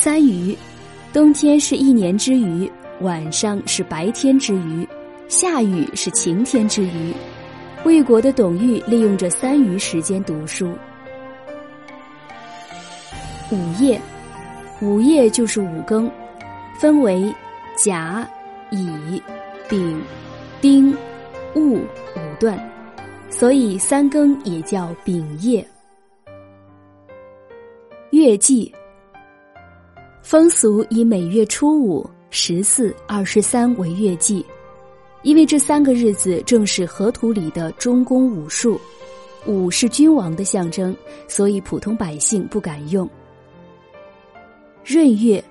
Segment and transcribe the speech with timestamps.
[0.00, 0.56] 三余，
[1.12, 4.86] 冬天是一年之余，晚上是白天之余，
[5.26, 7.12] 下雨是晴天之余。
[7.84, 10.72] 魏国的董玉利用这三余时间读书。
[13.50, 14.00] 五夜，
[14.80, 16.08] 五夜就是五更，
[16.78, 17.34] 分为
[17.76, 18.24] 甲、
[18.70, 19.20] 乙、
[19.68, 20.00] 丙、
[20.60, 20.96] 丁、
[21.56, 22.56] 戊五段，
[23.30, 25.66] 所以三更也叫丙夜。
[28.12, 28.72] 月季，
[30.28, 34.44] 风俗以每月初五、十四、二十三为月季，
[35.22, 38.78] 因为这三个日子正是河图里的中宫五数，
[39.46, 40.94] 五是君王的象征，
[41.28, 43.08] 所以普通百姓不敢用。
[44.84, 45.42] 闰月，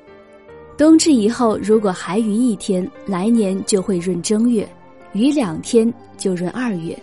[0.77, 4.63] 冬至以后，如果还余一天，来年就会闰正月；
[5.11, 6.95] 余两天就闰二月；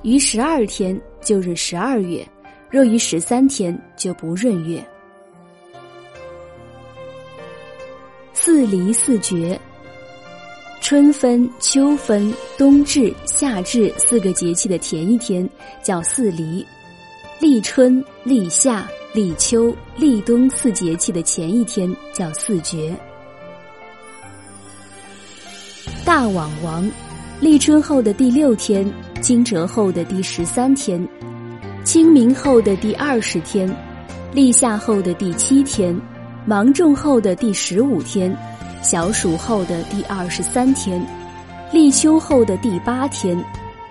[0.00, 2.26] 余十二天就闰十二月；
[2.70, 4.82] 若余十三天就不闰月。
[8.50, 9.60] 四离四绝，
[10.80, 15.46] 春分、秋分、冬至、夏至四个节气的前一天
[15.82, 16.66] 叫四离，
[17.38, 18.88] 立春、立夏。
[19.12, 22.96] 立秋、立冬四节气的前一天叫四绝。
[26.02, 26.90] 大往王，
[27.42, 31.06] 立春后的第六天，惊蛰后的第十三天，
[31.84, 33.70] 清明后的第二十天，
[34.32, 35.94] 立夏后的第七天，
[36.48, 38.34] 芒种后的第十五天，
[38.80, 40.98] 小暑后的第二十三天，
[41.70, 43.38] 立秋后的第八天，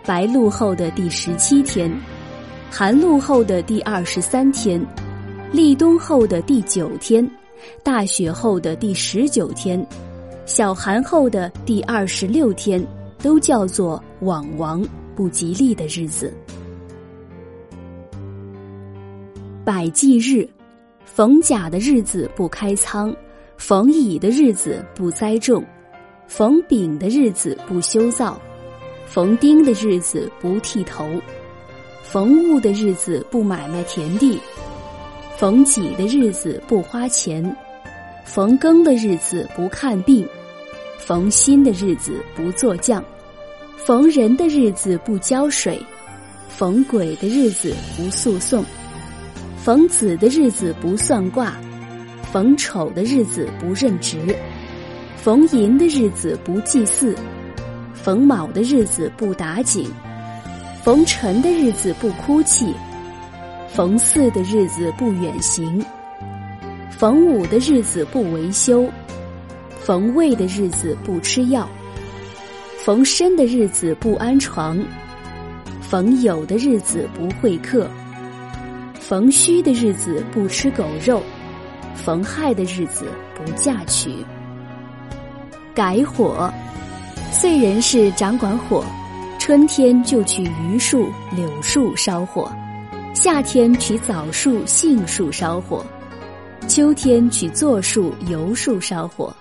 [0.04, 1.88] 白露后的第十七天，
[2.72, 4.84] 寒露后的第二十三天。
[5.52, 7.30] 立冬后的第九天，
[7.84, 9.86] 大雪后的第十九天，
[10.48, 12.84] 小寒后的第二十六天，
[13.22, 14.84] 都叫做往王
[15.16, 16.34] 不吉利的日子。
[19.64, 20.50] 百忌日，
[21.08, 23.16] 逢甲的日子不开仓，
[23.58, 25.66] 逢乙的日子不栽种，
[26.28, 28.40] 逢丙的日子不修造，
[29.08, 31.10] 逢丁的日子不剃头，
[32.04, 34.40] 逢戊的日子不买卖田地。
[35.38, 37.44] 逢己的日子不花钱，
[38.24, 40.28] 逢庚的日子不看病，
[41.00, 43.04] 逢辛的日子不做酱，
[43.76, 45.80] 逢人的日子不浇水，
[46.50, 48.64] 逢鬼的日子不诉讼，
[49.68, 51.54] 逢子的日子不算卦，
[52.32, 54.34] 逢丑的日子不任职，
[55.18, 57.14] 逢寅的日子不祭祀，
[57.94, 59.86] 逢卯的日子不打井，
[60.86, 62.74] 逢辰的日子不哭泣。
[63.68, 65.86] 逢巳的日子不远行，
[66.90, 68.90] 逢午的日子不维修，
[69.82, 71.70] 逢未的日子不吃药，
[72.78, 74.82] 逢申的日子不安床，
[75.82, 77.86] 逢酉的日子不会客，
[79.08, 81.24] 逢戌的日子不吃狗肉，
[81.96, 84.14] 逢亥的日子不嫁娶。
[85.74, 86.52] 改火，
[87.32, 88.84] 岁人是掌管火，
[89.40, 92.52] 春天就取榆树、柳树烧火。
[93.14, 95.86] 夏天取枣树、杏树烧火，
[96.68, 99.34] 秋天取柞树、油树烧火，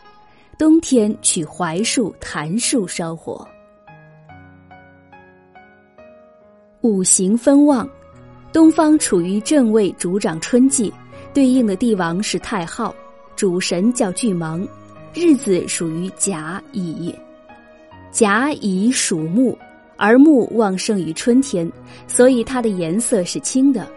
[0.56, 3.44] 冬天取槐树、檀树烧火。
[6.82, 7.88] 五行分旺，
[8.52, 10.92] 东方处于正位，主掌春季，
[11.34, 12.94] 对应的帝王是太昊，
[13.34, 14.66] 主神叫巨芒，
[15.12, 17.14] 日子属于甲乙，
[18.10, 19.56] 甲乙属木。
[19.98, 21.66] 而木旺盛于春天，
[22.06, 23.88] 所以它的颜色是青的，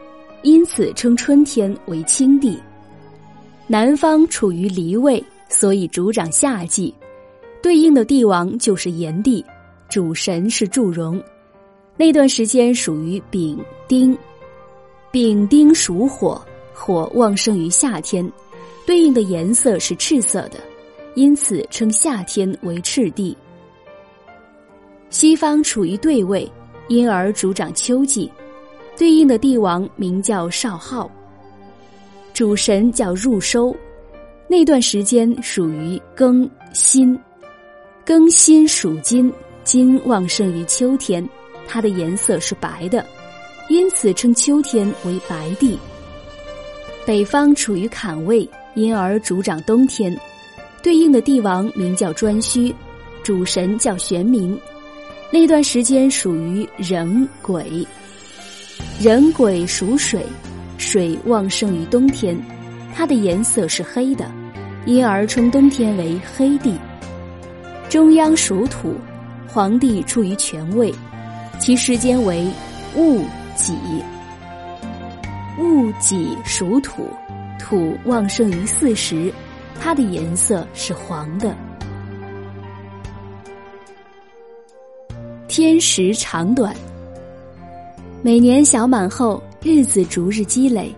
[0.43, 2.57] 因此称春天为青帝。
[3.67, 6.95] 南方处于离位，所以主掌夏季，
[7.61, 9.43] 对应的帝王就是炎帝，
[9.89, 11.21] 主神是祝融。
[11.97, 14.17] 那段时间属于丙丁，
[15.11, 16.39] 丙丁属火，
[16.71, 18.31] 火旺盛于夏天，
[18.85, 20.59] 对应的颜色是赤色的，
[21.15, 23.35] 因此称夏天为赤帝。
[25.09, 26.47] 西方处于对位，
[26.87, 28.31] 因而主掌秋季，
[28.95, 31.09] 对应的帝王名叫少昊，
[32.31, 33.75] 主神叫入收，
[34.47, 37.19] 那段时间属于庚辛，
[38.05, 39.33] 庚辛属金，
[39.63, 41.27] 金旺盛于秋天，
[41.67, 43.03] 它的颜色是白的，
[43.69, 45.77] 因此称秋天为白帝。
[47.05, 50.15] 北方处于坎位，因而主掌冬天，
[50.83, 52.73] 对应的帝王名叫颛顼，
[53.23, 54.57] 主神叫玄冥。
[55.31, 57.85] 那段时间属于壬癸，
[58.99, 60.23] 壬癸属水，
[60.79, 62.35] 水旺盛于冬天，
[62.95, 64.25] 它的颜色是黑的，
[64.85, 66.73] 因而称冬天为黑帝。
[67.87, 68.95] 中央属土，
[69.47, 70.93] 皇帝处于权位，
[71.59, 72.47] 其时间为
[72.95, 73.23] 戊
[73.59, 73.75] 己。
[75.57, 77.09] 戊己属土，
[77.59, 79.31] 土旺盛于四时，
[79.79, 81.53] 它的颜色是黄的。
[85.49, 86.73] 天时长短，
[88.21, 90.95] 每年小满后，日子逐日积累，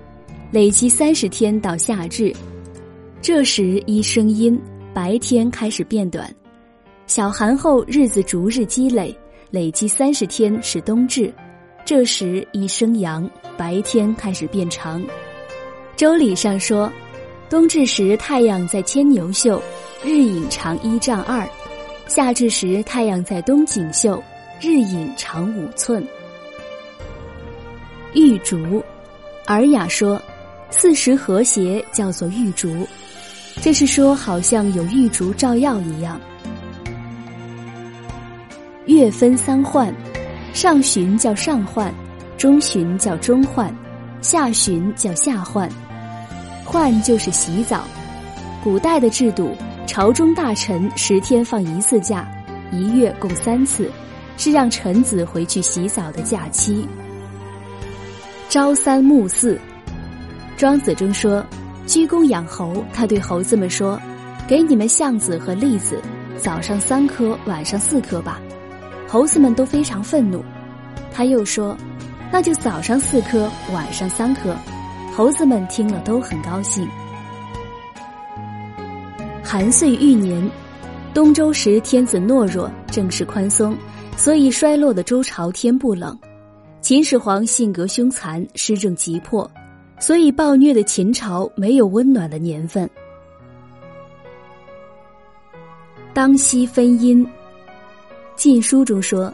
[0.51, 2.31] 累积三十天到夏至，
[3.21, 4.61] 这时一声音，
[4.93, 6.27] 白天开始变短；
[7.07, 9.17] 小寒后，日子逐日积累，
[9.49, 11.33] 累积三十天是冬至，
[11.83, 15.03] 这时一生阳，白天开始变长。
[15.95, 16.91] 周礼上说，
[17.49, 19.61] 冬至时太阳在牵牛宿，
[20.03, 21.45] 日影长一丈二；
[22.07, 24.21] 夏至时太阳在东井宿。
[24.61, 26.05] 日影长五寸。
[28.13, 28.57] 玉竹，
[29.47, 30.21] 《尔雅》说，
[30.69, 32.87] 四时和谐叫做玉竹，
[33.59, 36.21] 这是说好像有玉竹照耀一样。
[38.85, 39.91] 月分三换，
[40.53, 41.93] 上旬叫上换，
[42.37, 43.73] 中旬叫中换，
[44.21, 45.69] 下旬叫下换。
[46.65, 47.83] 换就是洗澡。
[48.63, 49.55] 古代的制度，
[49.87, 52.29] 朝中大臣十天放一次假，
[52.71, 53.89] 一月共三次。
[54.37, 56.87] 是让臣子回去洗澡的假期。
[58.49, 59.59] 朝三暮四，
[60.57, 61.45] 庄子中说，
[61.85, 64.01] 鞠躬养猴，他对猴子们说
[64.47, 66.01] ：“给你们橡子和栗子，
[66.39, 68.41] 早上三颗，晚上四颗吧。”
[69.11, 70.41] 猴子们都非常愤怒。
[71.11, 71.75] 他又说
[72.31, 74.55] ：“那就早上四颗，晚上三颗。”
[75.13, 76.87] 猴子们听了都很高兴。
[79.43, 80.49] 寒岁遇年，
[81.13, 83.75] 东周时天子懦弱，政事宽松。
[84.15, 86.17] 所以衰落的周朝天不冷，
[86.79, 89.49] 秦始皇性格凶残，施政急迫，
[89.99, 92.89] 所以暴虐的秦朝没有温暖的年份。
[96.13, 97.25] 当夕分阴，
[98.35, 99.33] 《晋书》中说，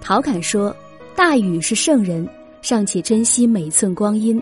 [0.00, 0.74] 陶侃说
[1.14, 2.28] ：“大禹是圣人，
[2.62, 4.40] 尚且珍惜每寸光阴；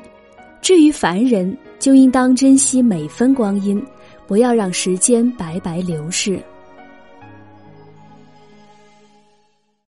[0.60, 3.84] 至于凡人，就应当珍惜每分光阴，
[4.26, 6.40] 不要让时间白白流逝。”